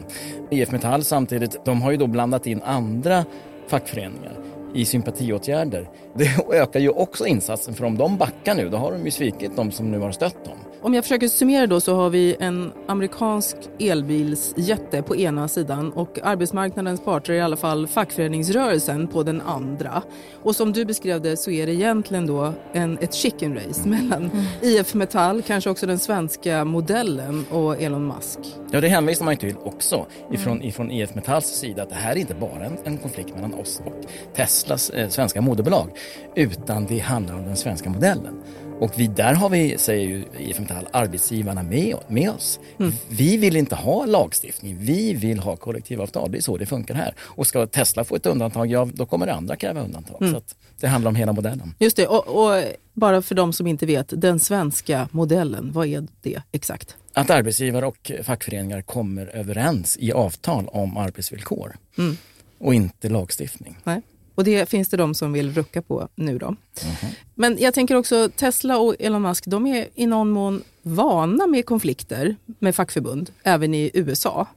IF 0.49 0.71
Metall 0.71 1.03
samtidigt, 1.03 1.65
de 1.65 1.81
har 1.81 1.91
ju 1.91 1.97
då 1.97 2.07
blandat 2.07 2.47
in 2.47 2.61
andra 2.61 3.25
fackföreningar 3.67 4.33
i 4.73 4.85
sympatiåtgärder. 4.85 5.89
Det 6.15 6.53
ökar 6.53 6.79
ju 6.79 6.89
också 6.89 7.25
insatsen 7.25 7.73
för 7.73 7.85
om 7.85 7.97
de 7.97 8.17
backar 8.17 8.55
nu 8.55 8.69
då 8.69 8.77
har 8.77 8.91
de 8.91 9.05
ju 9.05 9.11
svikit 9.11 9.55
de 9.55 9.71
som 9.71 9.91
nu 9.91 9.99
har 9.99 10.11
stött 10.11 10.45
dem. 10.45 10.57
Om 10.81 10.93
jag 10.93 11.03
försöker 11.03 11.27
summera 11.27 11.67
då 11.67 11.81
så 11.81 11.95
har 11.95 12.09
vi 12.09 12.35
en 12.39 12.71
amerikansk 12.87 13.55
elbilsjätte 13.79 15.01
på 15.01 15.15
ena 15.15 15.47
sidan 15.47 15.93
och 15.93 16.19
arbetsmarknadens 16.23 17.01
parter, 17.01 17.33
i 17.33 17.41
alla 17.41 17.57
fall 17.57 17.87
fackföreningsrörelsen, 17.87 19.07
på 19.07 19.23
den 19.23 19.41
andra. 19.41 20.03
Och 20.43 20.55
som 20.55 20.73
du 20.73 20.85
beskrev 20.85 21.21
det 21.21 21.37
så 21.37 21.51
är 21.51 21.65
det 21.65 21.73
egentligen 21.73 22.27
då 22.27 22.53
en, 22.73 22.97
ett 22.97 23.13
chicken 23.13 23.55
race 23.55 23.89
mellan 23.89 24.23
mm. 24.23 24.45
IF 24.61 24.93
Metall, 24.93 25.41
kanske 25.41 25.69
också 25.69 25.87
den 25.87 25.99
svenska 25.99 26.65
modellen 26.65 27.45
och 27.51 27.81
Elon 27.81 28.07
Musk. 28.07 28.39
Ja, 28.71 28.81
det 28.81 28.87
hänvisar 28.87 29.25
man 29.25 29.33
ju 29.33 29.39
till 29.39 29.55
också 29.63 30.05
ifrån, 30.31 30.53
mm. 30.53 30.67
ifrån 30.67 30.91
IF 30.91 31.15
Metalls 31.15 31.45
sida 31.45 31.83
att 31.83 31.89
det 31.89 31.95
här 31.95 32.11
är 32.11 32.15
inte 32.15 32.35
bara 32.35 32.65
en, 32.65 32.77
en 32.83 32.97
konflikt 32.97 33.35
mellan 33.35 33.53
oss 33.53 33.81
och 33.85 34.05
Teslas 34.35 34.89
eh, 34.89 35.09
svenska 35.09 35.41
moderbolag 35.41 35.89
utan 36.35 36.85
det 36.85 36.99
handlar 36.99 37.35
om 37.35 37.43
den 37.43 37.55
svenska 37.55 37.89
modellen. 37.89 38.43
Och 38.79 38.91
vi, 38.95 39.07
där 39.07 39.33
har 39.33 39.49
vi, 39.49 39.77
säger 39.77 40.07
ju 40.07 40.23
IF 40.39 40.59
Metall, 40.59 40.87
arbetsgivarna 40.91 41.63
med, 41.63 41.95
med 42.07 42.29
oss. 42.29 42.59
Mm. 42.79 42.91
Vi 43.09 43.37
vill 43.37 43.55
inte 43.55 43.75
ha 43.75 44.05
lagstiftning, 44.05 44.77
vi 44.79 45.13
vill 45.13 45.39
ha 45.39 45.55
kollektivavtal. 45.55 46.31
Det 46.31 46.37
är 46.37 46.41
så 46.41 46.57
det 46.57 46.65
funkar 46.65 46.95
här. 46.95 47.13
Och 47.19 47.47
ska 47.47 47.67
Tesla 47.67 48.03
få 48.03 48.15
ett 48.15 48.25
undantag, 48.25 48.71
ja 48.71 48.87
då 48.93 49.05
kommer 49.05 49.25
det 49.25 49.33
andra 49.33 49.55
kräva 49.55 49.81
undantag. 49.81 50.21
Mm. 50.21 50.33
Så 50.33 50.41
det 50.79 50.87
handlar 50.87 51.09
om 51.09 51.15
hela 51.15 51.33
modellen. 51.33 51.73
Just 51.79 51.97
det, 51.97 52.07
och, 52.07 52.27
och 52.27 52.63
bara 52.93 53.21
för 53.21 53.35
de 53.35 53.53
som 53.53 53.67
inte 53.67 53.85
vet, 53.85 54.21
den 54.21 54.39
svenska 54.39 55.09
modellen, 55.11 55.71
vad 55.73 55.87
är 55.87 56.07
det 56.21 56.41
exakt? 56.51 56.95
Att 57.13 57.29
arbetsgivare 57.29 57.85
och 57.85 58.11
fackföreningar 58.23 58.81
kommer 58.81 59.27
överens 59.27 59.97
i 59.99 60.11
avtal 60.11 60.67
om 60.67 60.97
arbetsvillkor 60.97 61.75
mm. 61.97 62.17
och 62.57 62.73
inte 62.73 63.09
lagstiftning. 63.09 63.77
Nej. 63.83 64.01
Och 64.39 64.45
det 64.45 64.69
finns 64.69 64.89
det 64.89 64.97
de 64.97 65.15
som 65.15 65.33
vill 65.33 65.53
rucka 65.53 65.81
på 65.81 66.07
nu 66.15 66.37
då. 66.37 66.45
Mm 66.47 66.57
-hmm. 66.81 67.15
Men 67.35 67.57
jag 67.59 67.73
tänker 67.73 67.95
också 67.95 68.29
Tesla 68.35 68.77
och 68.77 68.95
Elon 68.99 69.21
Musk, 69.21 69.43
de 69.47 69.67
är 69.67 69.87
i 69.95 70.07
någon 70.07 70.29
mån 70.29 70.63
vana 70.81 71.47
med 71.47 71.65
konflikter 71.65 72.35
med 72.59 72.75
fackförbund, 72.75 73.31
även 73.43 73.73
i 73.73 73.91
USA. 73.93 74.47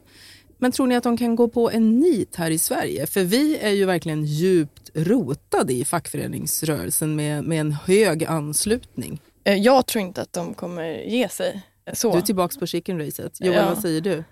Men 0.59 0.73
tror 0.73 0.87
ni 0.87 0.97
att 0.97 1.05
de 1.05 1.17
kan 1.17 1.37
gå 1.37 1.49
på 1.49 1.71
en 1.71 1.99
nit 1.99 2.37
här 2.37 2.51
i 2.51 2.59
Sverige? 2.59 3.07
För 3.07 3.25
vi 3.25 3.59
är 3.59 3.71
ju 3.71 3.85
verkligen 3.85 4.25
djupt 4.25 4.91
rotade 4.95 5.73
i 5.73 5.85
fackföreningsrörelsen 5.85 7.17
med, 7.17 7.45
med 7.45 7.61
en 7.61 7.73
hög 7.73 8.25
anslutning. 8.25 9.21
Eh, 9.45 9.57
jag 9.57 9.87
tror 9.87 10.03
inte 10.03 10.23
att 10.23 10.33
de 10.33 10.55
kommer 10.55 10.89
ge 10.99 11.29
sig. 11.29 11.63
Så. 11.93 12.13
Du 12.13 12.19
är 12.19 12.23
tillbaka 12.23 12.59
på 12.59 12.67
chicken-racet. 12.67 13.41
Joel, 13.41 13.57
ja. 13.57 13.67
vad 13.69 13.79
säger 13.79 14.01
du? 14.01 14.25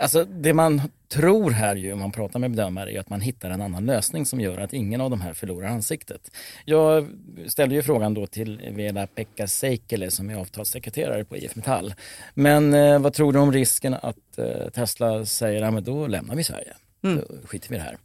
Alltså 0.00 0.24
det 0.24 0.54
man 0.54 0.82
tror 1.08 1.50
här 1.50 1.76
ju, 1.76 1.92
om 1.92 1.98
man 1.98 2.12
pratar 2.12 2.40
med 2.40 2.50
bedömare, 2.50 2.92
är 2.92 3.00
att 3.00 3.10
man 3.10 3.20
hittar 3.20 3.50
en 3.50 3.60
annan 3.60 3.86
lösning 3.86 4.26
som 4.26 4.40
gör 4.40 4.58
att 4.58 4.72
ingen 4.72 5.00
av 5.00 5.10
de 5.10 5.20
här 5.20 5.32
förlorar 5.32 5.68
ansiktet. 5.68 6.30
Jag 6.64 7.08
ställde 7.46 7.74
ju 7.74 7.82
frågan 7.82 8.14
då 8.14 8.26
till 8.26 8.60
Vela-Pekka 8.70 9.46
Seikkele 9.46 10.10
som 10.10 10.30
är 10.30 10.34
avtalssekreterare 10.34 11.24
på 11.24 11.36
IF 11.36 11.56
Metall. 11.56 11.94
Men 12.34 12.74
eh, 12.74 12.98
vad 12.98 13.12
tror 13.12 13.32
du 13.32 13.38
om 13.38 13.52
risken 13.52 13.94
att 13.94 14.38
eh, 14.38 14.70
Tesla 14.74 15.24
säger, 15.24 15.62
ja 15.62 15.70
men 15.70 15.84
då 15.84 16.06
lämnar 16.06 16.34
vi 16.34 16.44
Sverige. 16.44 16.74
Mm. 17.04 17.16
Då 17.16 17.46
skiter 17.46 17.68
vi 17.68 17.74
i 17.74 17.78
det 17.78 17.84
här. 17.84 17.98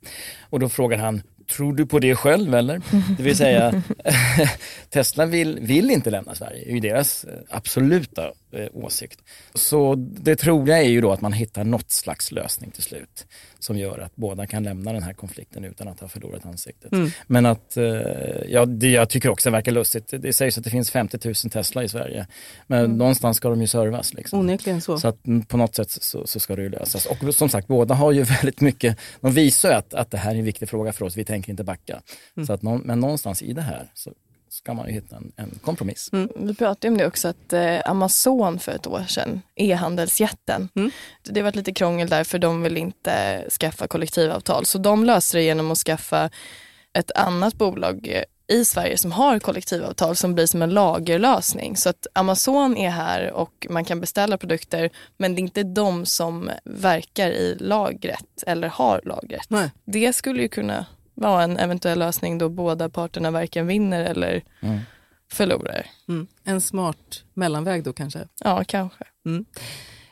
Och 0.49 0.59
då 0.59 0.69
frågar 0.69 0.97
han, 0.97 1.21
Tror 1.47 1.73
du 1.73 1.85
på 1.85 1.99
det 1.99 2.15
själv 2.15 2.55
eller? 2.55 2.81
Det 3.17 3.23
vill 3.23 3.37
säga, 3.37 3.83
Tesla 4.89 5.25
vill, 5.25 5.59
vill 5.61 5.91
inte 5.91 6.09
lämna 6.09 6.35
Sverige, 6.35 6.63
det 6.63 6.69
är 6.69 6.73
ju 6.73 6.79
deras 6.79 7.23
eh, 7.23 7.39
absoluta 7.49 8.31
eh, 8.55 8.67
åsikt. 8.73 9.19
Så 9.53 9.95
det 9.95 10.35
troliga 10.35 10.77
är 10.77 10.89
ju 10.89 11.01
då 11.01 11.11
att 11.11 11.21
man 11.21 11.33
hittar 11.33 11.63
något 11.63 11.91
slags 11.91 12.31
lösning 12.31 12.71
till 12.71 12.83
slut 12.83 13.25
som 13.59 13.77
gör 13.77 13.99
att 13.99 14.15
båda 14.15 14.47
kan 14.47 14.63
lämna 14.63 14.93
den 14.93 15.03
här 15.03 15.13
konflikten 15.13 15.63
utan 15.65 15.87
att 15.87 15.99
ha 15.99 16.07
förlorat 16.07 16.45
ansiktet. 16.45 16.91
Mm. 16.91 17.09
Men 17.27 17.45
att, 17.45 17.77
eh, 17.77 17.85
ja, 18.47 18.65
det 18.65 18.89
jag 18.89 19.09
tycker 19.09 19.29
också 19.29 19.49
verkar 19.49 19.71
lustigt, 19.71 20.13
det 20.19 20.33
sägs 20.33 20.57
att 20.57 20.63
det 20.63 20.69
finns 20.69 20.91
50 20.91 21.19
000 21.25 21.35
Tesla 21.35 21.83
i 21.83 21.89
Sverige. 21.89 22.27
Men 22.67 22.85
mm. 22.85 22.97
någonstans 22.97 23.37
ska 23.37 23.49
de 23.49 23.61
ju 23.61 23.67
servas. 23.67 24.13
Liksom. 24.13 24.39
Onekligen 24.39 24.81
så. 24.81 24.97
Så 24.97 25.07
att 25.07 25.17
på 25.47 25.57
något 25.57 25.75
sätt 25.75 25.91
så, 25.91 26.27
så, 26.27 26.39
ska 26.39 26.55
det 26.55 26.61
ju 26.61 26.69
lösas. 26.69 27.05
Och 27.05 27.35
som 27.35 27.49
sagt, 27.49 27.67
båda 27.67 27.95
har 27.95 28.11
ju 28.11 28.23
väldigt 28.41 28.61
mycket, 28.61 28.97
de 29.21 29.33
visar 29.33 29.69
ju 29.69 29.75
att, 29.75 29.93
att 29.93 30.11
det 30.11 30.17
här 30.17 30.31
är 30.31 30.39
en 30.39 30.45
viktig 30.45 30.69
fråga 30.69 30.93
för 30.93 31.05
oss, 31.05 31.17
vi 31.17 31.25
tänker 31.25 31.49
inte 31.51 31.63
backa. 31.63 32.01
Mm. 32.37 32.47
Så 32.47 32.53
att, 32.53 32.61
men 32.61 32.99
någonstans 32.99 33.41
i 33.41 33.53
det 33.53 33.61
här 33.61 33.91
så 33.93 34.13
ska 34.55 34.73
man 34.73 34.87
ju 34.87 34.93
hitta 34.93 35.15
en, 35.15 35.31
en 35.35 35.59
kompromiss. 35.63 36.09
Mm. 36.13 36.29
Vi 36.35 36.55
pratade 36.55 36.87
om 36.87 36.97
det 36.97 37.07
också 37.07 37.27
att 37.27 37.53
eh, 37.53 37.79
Amazon 37.85 38.59
för 38.59 38.71
ett 38.71 38.87
år 38.87 39.03
sedan, 39.07 39.41
e-handelsjätten, 39.55 40.69
mm. 40.75 40.91
det 41.23 41.39
har 41.39 41.43
varit 41.43 41.55
lite 41.55 41.73
krångel 41.73 42.09
där 42.09 42.23
för 42.23 42.39
de 42.39 42.61
vill 42.61 42.77
inte 42.77 43.45
skaffa 43.59 43.87
kollektivavtal. 43.87 44.65
Så 44.65 44.77
de 44.77 45.03
löser 45.03 45.37
det 45.37 45.43
genom 45.43 45.71
att 45.71 45.77
skaffa 45.77 46.29
ett 46.93 47.11
annat 47.11 47.55
bolag 47.55 48.07
eh, 48.07 48.23
i 48.47 48.65
Sverige 48.65 48.97
som 48.97 49.11
har 49.11 49.39
kollektivavtal 49.39 50.15
som 50.15 50.35
blir 50.35 50.45
som 50.45 50.61
en 50.61 50.69
lagerlösning. 50.69 51.77
Så 51.77 51.89
att 51.89 52.07
Amazon 52.13 52.77
är 52.77 52.89
här 52.89 53.31
och 53.31 53.67
man 53.69 53.85
kan 53.85 54.01
beställa 54.01 54.37
produkter 54.37 54.89
men 55.17 55.35
det 55.35 55.39
är 55.39 55.43
inte 55.43 55.63
de 55.63 56.05
som 56.05 56.51
verkar 56.63 57.29
i 57.29 57.55
lagret 57.59 58.43
eller 58.47 58.67
har 58.67 59.01
lagret. 59.05 59.45
Nej. 59.49 59.71
Det 59.85 60.13
skulle 60.13 60.41
ju 60.41 60.47
kunna 60.47 60.85
vara 61.15 61.43
en 61.43 61.57
eventuell 61.57 61.99
lösning 61.99 62.37
då 62.37 62.49
båda 62.49 62.89
parterna 62.89 63.31
varken 63.31 63.67
vinner 63.67 64.03
eller 64.05 64.43
mm. 64.61 64.79
förlorar. 65.31 65.85
Mm. 66.07 66.27
En 66.43 66.61
smart 66.61 67.23
mellanväg 67.33 67.83
då 67.83 67.93
kanske? 67.93 68.27
Ja, 68.43 68.63
kanske. 68.67 69.03
Mm. 69.25 69.45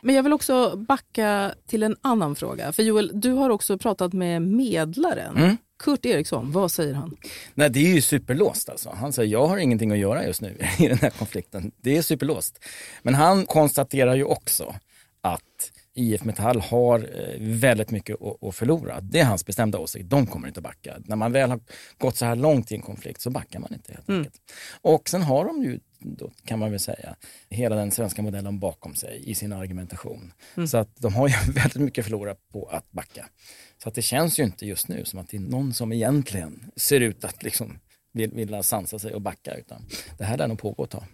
Men 0.00 0.14
jag 0.14 0.22
vill 0.22 0.32
också 0.32 0.76
backa 0.76 1.54
till 1.66 1.82
en 1.82 1.96
annan 2.00 2.34
fråga. 2.34 2.72
För 2.72 2.82
Joel, 2.82 3.10
du 3.14 3.30
har 3.30 3.50
också 3.50 3.78
pratat 3.78 4.12
med 4.12 4.42
medlaren. 4.42 5.36
Mm. 5.36 5.56
Kurt 5.78 6.06
Eriksson, 6.06 6.52
vad 6.52 6.72
säger 6.72 6.94
han? 6.94 7.16
Nej, 7.54 7.70
det 7.70 7.80
är 7.80 7.94
ju 7.94 8.00
superlåst 8.00 8.68
alltså. 8.68 8.90
Han 8.90 9.12
säger 9.12 9.32
jag 9.32 9.46
har 9.46 9.58
ingenting 9.58 9.90
att 9.90 9.98
göra 9.98 10.26
just 10.26 10.40
nu 10.40 10.58
i 10.78 10.88
den 10.88 10.98
här 10.98 11.10
konflikten. 11.10 11.72
Det 11.76 11.96
är 11.96 12.02
superlåst. 12.02 12.64
Men 13.02 13.14
han 13.14 13.46
konstaterar 13.46 14.14
ju 14.14 14.24
också 14.24 14.74
att 15.20 15.70
IF 15.94 16.24
Metall 16.24 16.60
har 16.60 16.98
eh, 16.98 17.40
väldigt 17.40 17.90
mycket 17.90 18.16
att 18.42 18.54
förlora. 18.54 19.00
Det 19.00 19.20
är 19.20 19.24
hans 19.24 19.46
bestämda 19.46 19.78
åsikt. 19.78 20.10
De 20.10 20.26
kommer 20.26 20.48
inte 20.48 20.60
att 20.60 20.64
backa. 20.64 20.96
När 21.04 21.16
man 21.16 21.32
väl 21.32 21.50
har 21.50 21.60
gått 21.98 22.16
så 22.16 22.24
här 22.24 22.36
långt 22.36 22.72
i 22.72 22.74
en 22.74 22.82
konflikt 22.82 23.20
så 23.20 23.30
backar 23.30 23.60
man 23.60 23.74
inte 23.74 23.92
helt 23.92 24.08
mm. 24.08 24.20
enkelt. 24.20 24.42
Och 24.80 25.08
sen 25.08 25.22
har 25.22 25.44
de 25.44 25.62
ju, 25.62 25.80
då 25.98 26.30
kan 26.44 26.58
man 26.58 26.70
väl 26.70 26.80
säga, 26.80 27.16
hela 27.48 27.76
den 27.76 27.90
svenska 27.90 28.22
modellen 28.22 28.58
bakom 28.58 28.94
sig 28.94 29.30
i 29.30 29.34
sin 29.34 29.52
argumentation. 29.52 30.32
Mm. 30.56 30.66
Så 30.66 30.78
att 30.78 30.96
de 30.96 31.14
har 31.14 31.28
ju 31.28 31.34
väldigt 31.52 31.82
mycket 31.82 32.02
att 32.02 32.06
förlora 32.06 32.36
på 32.52 32.68
att 32.72 32.92
backa. 32.92 33.28
Så 33.82 33.88
att 33.88 33.94
det 33.94 34.02
känns 34.02 34.38
ju 34.38 34.42
inte 34.42 34.66
just 34.66 34.88
nu 34.88 35.04
som 35.04 35.18
att 35.18 35.28
det 35.28 35.36
är 35.36 35.40
någon 35.40 35.74
som 35.74 35.92
egentligen 35.92 36.70
ser 36.76 37.00
ut 37.00 37.24
att 37.24 37.42
liksom 37.42 37.78
vill, 38.12 38.30
vill 38.30 38.62
sansa 38.62 38.98
sig 38.98 39.14
och 39.14 39.20
backa. 39.20 39.54
Utan 39.54 39.86
det 40.18 40.24
här 40.24 40.38
lär 40.38 40.48
nog 40.48 40.58
pågå 40.58 40.84
ett 40.84 40.90
tag. 40.90 41.04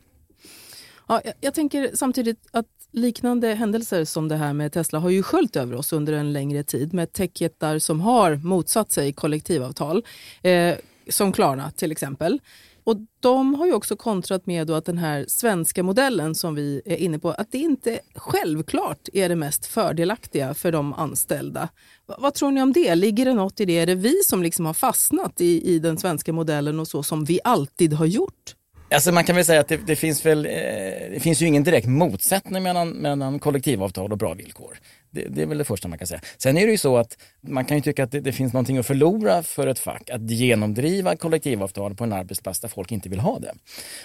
Ja, 1.08 1.20
jag, 1.25 1.34
jag 1.40 1.54
tänker 1.54 1.90
samtidigt 1.94 2.46
att 2.50 2.66
liknande 2.92 3.54
händelser 3.54 4.04
som 4.04 4.28
det 4.28 4.37
här 4.37 4.52
med 4.52 4.73
Tesla 4.73 4.99
har 4.99 5.11
ju 5.11 5.23
sköljt 5.23 5.56
över 5.56 5.75
oss 5.75 5.92
under 5.92 6.12
en 6.12 6.32
längre 6.32 6.62
tid 6.62 6.94
med 6.94 7.12
techjättar 7.12 7.78
som 7.78 8.00
har 8.00 8.37
motsatt 8.37 8.92
sig 8.92 9.12
kollektivavtal, 9.12 10.04
eh, 10.42 10.75
som 11.09 11.32
Klarna 11.32 11.70
till 11.70 11.92
exempel. 11.92 12.40
Och 12.85 12.97
De 13.20 13.54
har 13.54 13.66
ju 13.66 13.73
också 13.73 13.97
kontrat 13.97 14.47
med 14.47 14.70
att 14.70 14.85
den 14.85 14.99
här 14.99 15.25
svenska 15.28 15.82
modellen 15.82 16.35
som 16.35 16.54
vi 16.54 16.82
är 16.85 16.97
inne 16.97 17.18
på, 17.18 17.30
att 17.30 17.52
det 17.52 17.59
inte 17.59 18.00
självklart 18.14 19.09
är 19.12 19.28
det 19.28 19.37
mest 19.37 19.66
fördelaktiga 19.66 20.54
för 20.54 20.73
de 20.73 20.92
anställda. 20.92 21.68
V 22.09 22.14
vad 22.18 22.35
tror 22.35 22.50
ni 22.50 22.62
om 22.62 22.73
det? 22.73 22.94
Ligger 22.94 23.25
det 23.25 23.35
något 23.35 23.61
i 23.61 23.64
det? 23.64 23.78
Är 23.78 23.87
det 23.87 23.94
vi 23.94 24.23
som 24.26 24.42
liksom 24.42 24.66
har 24.66 24.75
fastnat 24.75 25.40
i, 25.40 25.75
i 25.75 25.78
den 25.78 25.99
svenska 25.99 26.32
modellen 26.32 26.80
och 26.80 26.88
så 26.88 27.02
som 27.02 27.25
vi 27.25 27.40
alltid 27.44 27.92
har 27.92 28.06
gjort? 28.06 28.54
Alltså 28.90 29.12
man 29.12 29.25
kan 29.25 29.37
väl 29.37 29.44
säga 29.44 29.61
att 29.61 29.68
det, 29.68 29.76
det 29.87 29.97
finns 29.97 30.26
väl, 30.26 30.47
eh, 30.47 30.52
det 31.11 31.20
finns 31.23 31.42
ju 31.42 31.47
ingen 31.47 31.64
direkt 31.64 31.87
motsättning 31.87 32.62
mellan, 32.62 32.88
mellan 32.88 33.38
kollektivavtal 33.38 34.12
och 34.12 34.18
bra 34.18 34.35
villkor. 34.35 34.78
Det, 35.11 35.25
det, 35.28 35.42
är 35.42 35.47
väl 35.47 35.59
det 35.59 35.64
första 35.64 35.88
man 35.88 35.99
kan 35.99 36.06
säga. 36.06 36.20
Sen 36.38 36.59
är 36.59 36.66
det 36.66 36.73
ju 36.73 36.78
så 36.78 36.97
att 36.97 37.18
man 37.40 37.64
kan 37.64 37.76
ju 37.76 37.80
tycka 37.82 38.04
att 38.04 38.11
det, 38.11 38.20
det, 38.20 38.32
finns 38.32 38.52
någonting 38.52 38.78
att 38.78 38.87
förlora 38.87 39.42
för 39.42 39.66
ett 39.66 39.78
fack 39.78 40.11
att 40.11 40.30
genomdriva 40.30 41.16
kollektivavtal 41.16 41.94
på 41.94 42.04
en 42.04 42.12
arbetsplats 42.12 42.61
där 42.61 42.68
folk 42.68 42.92
inte 42.92 43.09
vill 43.09 43.20
ha 43.20 43.38
det. 43.38 43.54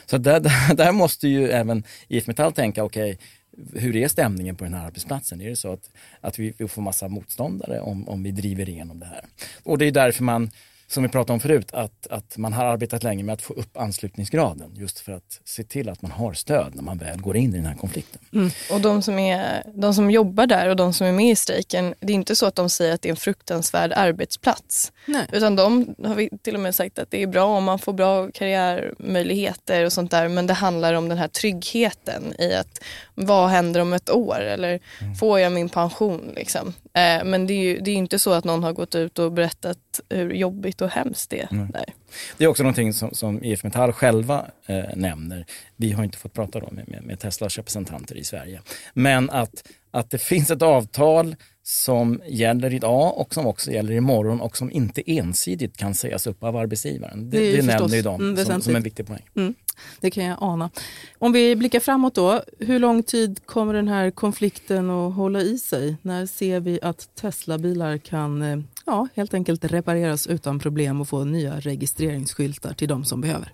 Så 0.06 0.18
där, 0.18 0.40
där, 0.70 0.76
där 0.76 0.92
måste 0.92 1.28
ju 1.28 1.50
även 1.50 1.84
IF 2.08 2.28
Metall 2.28 2.54
tänka, 2.54 2.84
okej, 2.84 3.12
okay, 3.12 3.82
hur 3.82 3.96
är 3.96 4.08
stämningen 4.08 4.56
på 4.56 4.64
den 4.64 4.74
här 4.74 4.86
arbetsplatsen? 4.86 5.42
Är 5.42 5.50
det 5.50 5.56
så 5.56 5.74
att, 5.74 5.90
att 6.22 6.40
vi, 6.40 6.54
vi 6.58 6.68
får 6.68 6.82
massa 6.82 7.08
motståndare 7.08 7.80
om, 7.80 8.10
om 8.10 8.24
vi 8.24 8.32
driver 8.32 8.70
igenom 8.70 9.00
det 9.00 9.06
här? 9.06 9.22
Och 9.64 9.78
det 9.78 9.86
är 9.86 9.92
därför 9.92 10.24
man 10.24 10.52
som 10.88 11.04
vi 11.04 11.10
pratade 11.10 11.34
om 11.34 11.40
förut, 11.40 11.72
att, 11.74 12.08
att 12.08 12.38
man 12.38 12.54
har 12.54 12.66
arbetat 12.66 13.04
länge 13.04 13.24
med 13.24 13.34
att 13.34 13.42
få 13.42 13.54
upp 13.54 13.78
anslutningsgraden 13.78 14.72
just 14.76 15.00
för 15.00 15.12
att 15.12 15.42
se 15.46 15.64
till 15.64 15.90
att 15.90 16.02
man 16.02 16.12
har 16.12 16.34
stöd 16.34 16.76
när 16.76 16.84
man 16.84 16.98
väl 16.98 17.22
går 17.22 17.38
in 17.38 17.54
i 17.54 17.58
den 17.58 17.66
här 17.66 17.76
konflikten. 17.76 18.22
Mm. 18.34 18.52
Och 18.72 18.82
de 18.82 19.02
som, 19.02 19.20
är, 19.20 19.64
de 19.74 19.94
som 19.94 20.12
jobbar 20.12 20.48
där 20.48 20.70
och 20.70 20.76
de 20.76 20.94
som 20.94 21.08
är 21.08 21.12
med 21.12 21.32
i 21.32 21.36
strejken, 21.36 21.96
det 22.00 22.14
är 22.14 22.16
inte 22.16 22.36
så 22.36 22.46
att 22.46 22.56
de 22.56 22.70
säger 22.70 22.94
att 22.94 23.02
det 23.02 23.10
är 23.10 23.12
en 23.12 23.18
fruktansvärd 23.18 23.94
arbetsplats. 23.96 24.92
Nej. 25.06 25.28
Utan 25.32 25.56
de 25.56 25.96
har 26.04 26.16
vi 26.16 26.30
till 26.42 26.56
och 26.56 26.62
med 26.62 26.76
sagt 26.76 27.00
att 27.00 27.12
det 27.12 27.24
är 27.24 27.28
bra 27.28 27.46
om 27.46 27.64
man 27.64 27.80
får 27.80 27.94
bra 27.94 28.30
karriärmöjligheter 28.32 29.86
och 29.86 29.94
sånt 29.94 30.12
där, 30.12 30.28
men 30.28 30.48
det 30.48 30.54
handlar 30.54 30.94
om 30.94 31.10
den 31.10 31.18
här 31.18 31.28
tryggheten 31.28 32.34
i 32.40 32.54
att 32.54 32.84
vad 33.16 33.50
händer 33.50 33.82
om 33.82 33.94
ett 33.94 34.10
år 34.10 34.40
eller 34.40 34.80
mm. 35.02 35.16
får 35.16 35.40
jag 35.40 35.52
min 35.52 35.70
pension? 35.70 36.34
Liksom. 36.36 36.74
Eh, 36.96 37.24
men 37.24 37.48
det 37.48 37.54
är 37.54 37.64
ju 37.64 37.80
det 37.80 37.92
är 37.92 37.96
inte 37.96 38.20
så 38.20 38.34
att 38.34 38.44
någon 38.44 38.64
har 38.64 38.74
gått 38.74 38.96
ut 38.96 39.20
och 39.20 39.32
berättat 39.32 40.00
hur 40.10 40.34
jobbigt 40.34 40.82
och 40.82 40.90
hemskt 40.90 41.30
det 41.30 41.52
mm. 41.52 41.72
är. 41.74 41.94
Det 42.38 42.44
är 42.44 42.48
också 42.48 42.64
någonting 42.64 42.94
som, 42.94 43.14
som 43.14 43.44
IF 43.44 43.64
Metall 43.64 43.92
själva 43.92 44.46
eh, 44.66 44.96
nämner. 44.96 45.46
Vi 45.76 45.92
har 45.92 46.04
inte 46.04 46.18
fått 46.18 46.34
prata 46.34 46.60
med, 46.60 46.88
med, 46.90 47.04
med 47.04 47.20
Teslas 47.20 47.58
representanter 47.58 48.16
i 48.18 48.24
Sverige. 48.24 48.62
Men 48.94 49.30
att, 49.30 49.64
att 49.92 50.10
det 50.10 50.18
finns 50.18 50.52
ett 50.52 50.62
avtal 50.62 51.36
som 51.68 52.22
gäller 52.28 52.74
idag 52.74 53.18
och 53.18 53.34
som 53.34 53.48
också 53.48 53.72
gäller 53.72 53.94
imorgon 53.94 54.42
och 54.42 54.58
som 54.58 54.72
inte 54.72 55.12
ensidigt 55.12 55.78
kan 55.78 55.96
sägas 55.96 56.28
upp 56.28 56.44
av 56.44 56.58
arbetsgivaren. 56.58 57.30
Det, 57.30 57.40
det, 57.40 57.56
det 57.56 57.62
nämner 57.62 57.96
ju 57.96 58.02
de 58.02 58.22
mm, 58.22 58.46
som, 58.46 58.62
som 58.62 58.76
en 58.76 58.84
viktig 58.84 59.08
poäng. 59.08 59.30
Mm. 59.36 59.54
Det 60.00 60.12
kan 60.12 60.26
jag 60.26 60.38
ana. 60.42 60.70
Om 61.18 61.32
vi 61.32 61.56
blickar 61.56 61.80
framåt 61.80 62.16
då, 62.16 62.42
hur 62.60 62.80
lång 62.80 63.04
tid 63.04 63.46
kommer 63.46 63.74
den 63.74 63.88
här 63.88 64.12
konflikten 64.12 64.90
att 64.90 65.16
hålla 65.16 65.42
i 65.42 65.58
sig? 65.58 65.96
När 66.02 66.26
ser 66.26 66.60
vi 66.60 66.80
att 66.82 67.16
Teslabilar 67.16 67.98
kan 67.98 68.42
eh, 68.42 68.60
ja, 68.86 69.08
helt 69.16 69.34
enkelt 69.34 69.66
repareras 69.66 70.28
utan 70.28 70.60
problem 70.60 71.02
och 71.02 71.10
få 71.10 71.24
nya 71.24 71.60
registreringsskyltar 71.60 72.74
till 72.74 72.88
de 72.88 73.06
som 73.06 73.22
behöver? 73.22 73.54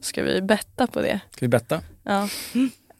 Ska 0.00 0.22
vi 0.22 0.42
betta 0.42 0.86
på 0.86 1.00
det? 1.00 1.20
Ska 1.30 1.46
vi 1.46 1.48
betta? 1.48 1.80
Ja. 2.02 2.28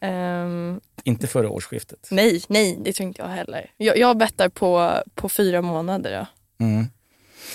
Ehm, 0.01 0.81
Inte 1.03 1.27
före 1.27 1.47
årsskiftet. 1.47 2.07
nej, 2.11 2.43
nej, 2.47 2.77
det 2.81 2.93
tror 2.93 3.07
inte 3.07 3.21
jag 3.21 3.29
heller. 3.29 3.71
Jag, 3.77 3.97
jag 3.97 4.17
bettar 4.17 4.49
på, 4.49 4.91
på 5.15 5.29
fyra 5.29 5.61
månader. 5.61 6.11
Ja. 6.11 6.25
Mm. 6.65 6.85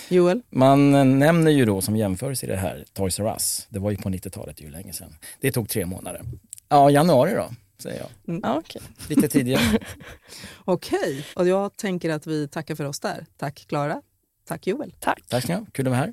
Joel? 0.08 0.42
Man 0.50 0.94
eh, 0.94 1.04
nämner 1.04 1.50
ju 1.50 1.64
då 1.64 1.80
som 1.80 1.96
jämförelse 1.96 2.46
i 2.46 2.49
det 2.49 2.56
här 2.56 2.84
Toys 2.92 3.20
R 3.20 3.26
Us. 3.34 3.66
Det 3.70 3.78
var 3.78 3.90
ju 3.90 3.96
på 3.96 4.08
90-talet, 4.08 4.61
ju 4.61 4.70
länge 4.70 4.92
sedan. 4.92 5.14
Det 5.40 5.52
tog 5.52 5.68
tre 5.68 5.87
månader. 5.87 6.22
Ja, 6.68 6.90
januari 6.90 7.34
då, 7.34 7.50
säger 7.78 8.00
jag. 8.00 8.40
Ja, 8.42 8.58
okej. 8.58 8.82
Lite 9.08 9.28
tidigare. 9.28 9.78
Okej, 10.64 11.25
och 11.37 11.46
jag 11.49 11.76
tänker 11.76 12.11
att 12.11 12.26
vi 12.26 12.49
tackar 12.49 12.75
för 12.75 12.84
oss 12.84 13.00
där. 13.00 13.26
Tack 13.37 13.64
Klara. 13.68 14.02
Tack 14.49 14.66
Joel. 14.66 14.94
Tack. 15.00 15.22
Tack 15.28 15.44
ska 15.44 15.52
ni 15.52 15.58
ha. 15.58 15.66
Kul 15.72 15.87
att 15.87 15.90
vara 15.90 16.00
här. 16.00 16.12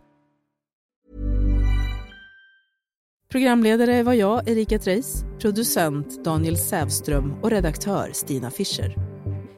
Programledare 3.31 4.03
var 4.03 4.13
jag, 4.13 4.49
Erika 4.49 4.79
Treijs, 4.79 5.25
producent 5.39 6.23
Daniel 6.23 6.57
Sävström 6.57 7.33
och 7.41 7.51
redaktör 7.51 8.09
Stina 8.13 8.51
Fischer. 8.51 8.95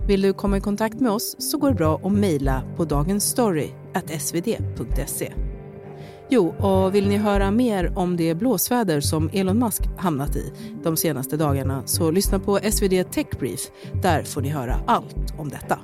Vill 0.07 0.21
du 0.21 0.33
komma 0.33 0.57
i 0.57 0.61
kontakt 0.61 0.99
med 0.99 1.11
oss 1.11 1.35
så 1.39 1.57
går 1.57 1.69
det 1.69 1.75
bra 1.75 2.01
att 2.03 2.11
mejla 2.11 2.63
på 2.75 2.85
dagensstory.svd.se. 2.85 5.33
Jo, 6.29 6.47
och 6.47 6.95
vill 6.95 7.07
ni 7.07 7.17
höra 7.17 7.51
mer 7.51 7.97
om 7.97 8.17
det 8.17 8.35
blåsväder 8.35 9.01
som 9.01 9.29
Elon 9.33 9.59
Musk 9.59 9.81
hamnat 9.97 10.35
i 10.35 10.53
de 10.83 10.97
senaste 10.97 11.37
dagarna 11.37 11.83
så 11.85 12.11
lyssna 12.11 12.39
på 12.39 12.59
SvD 12.71 13.03
Tech 13.11 13.27
Brief. 13.39 13.71
Där 14.01 14.23
får 14.23 14.41
ni 14.41 14.49
höra 14.49 14.79
allt 14.87 15.33
om 15.37 15.49
detta. 15.49 15.79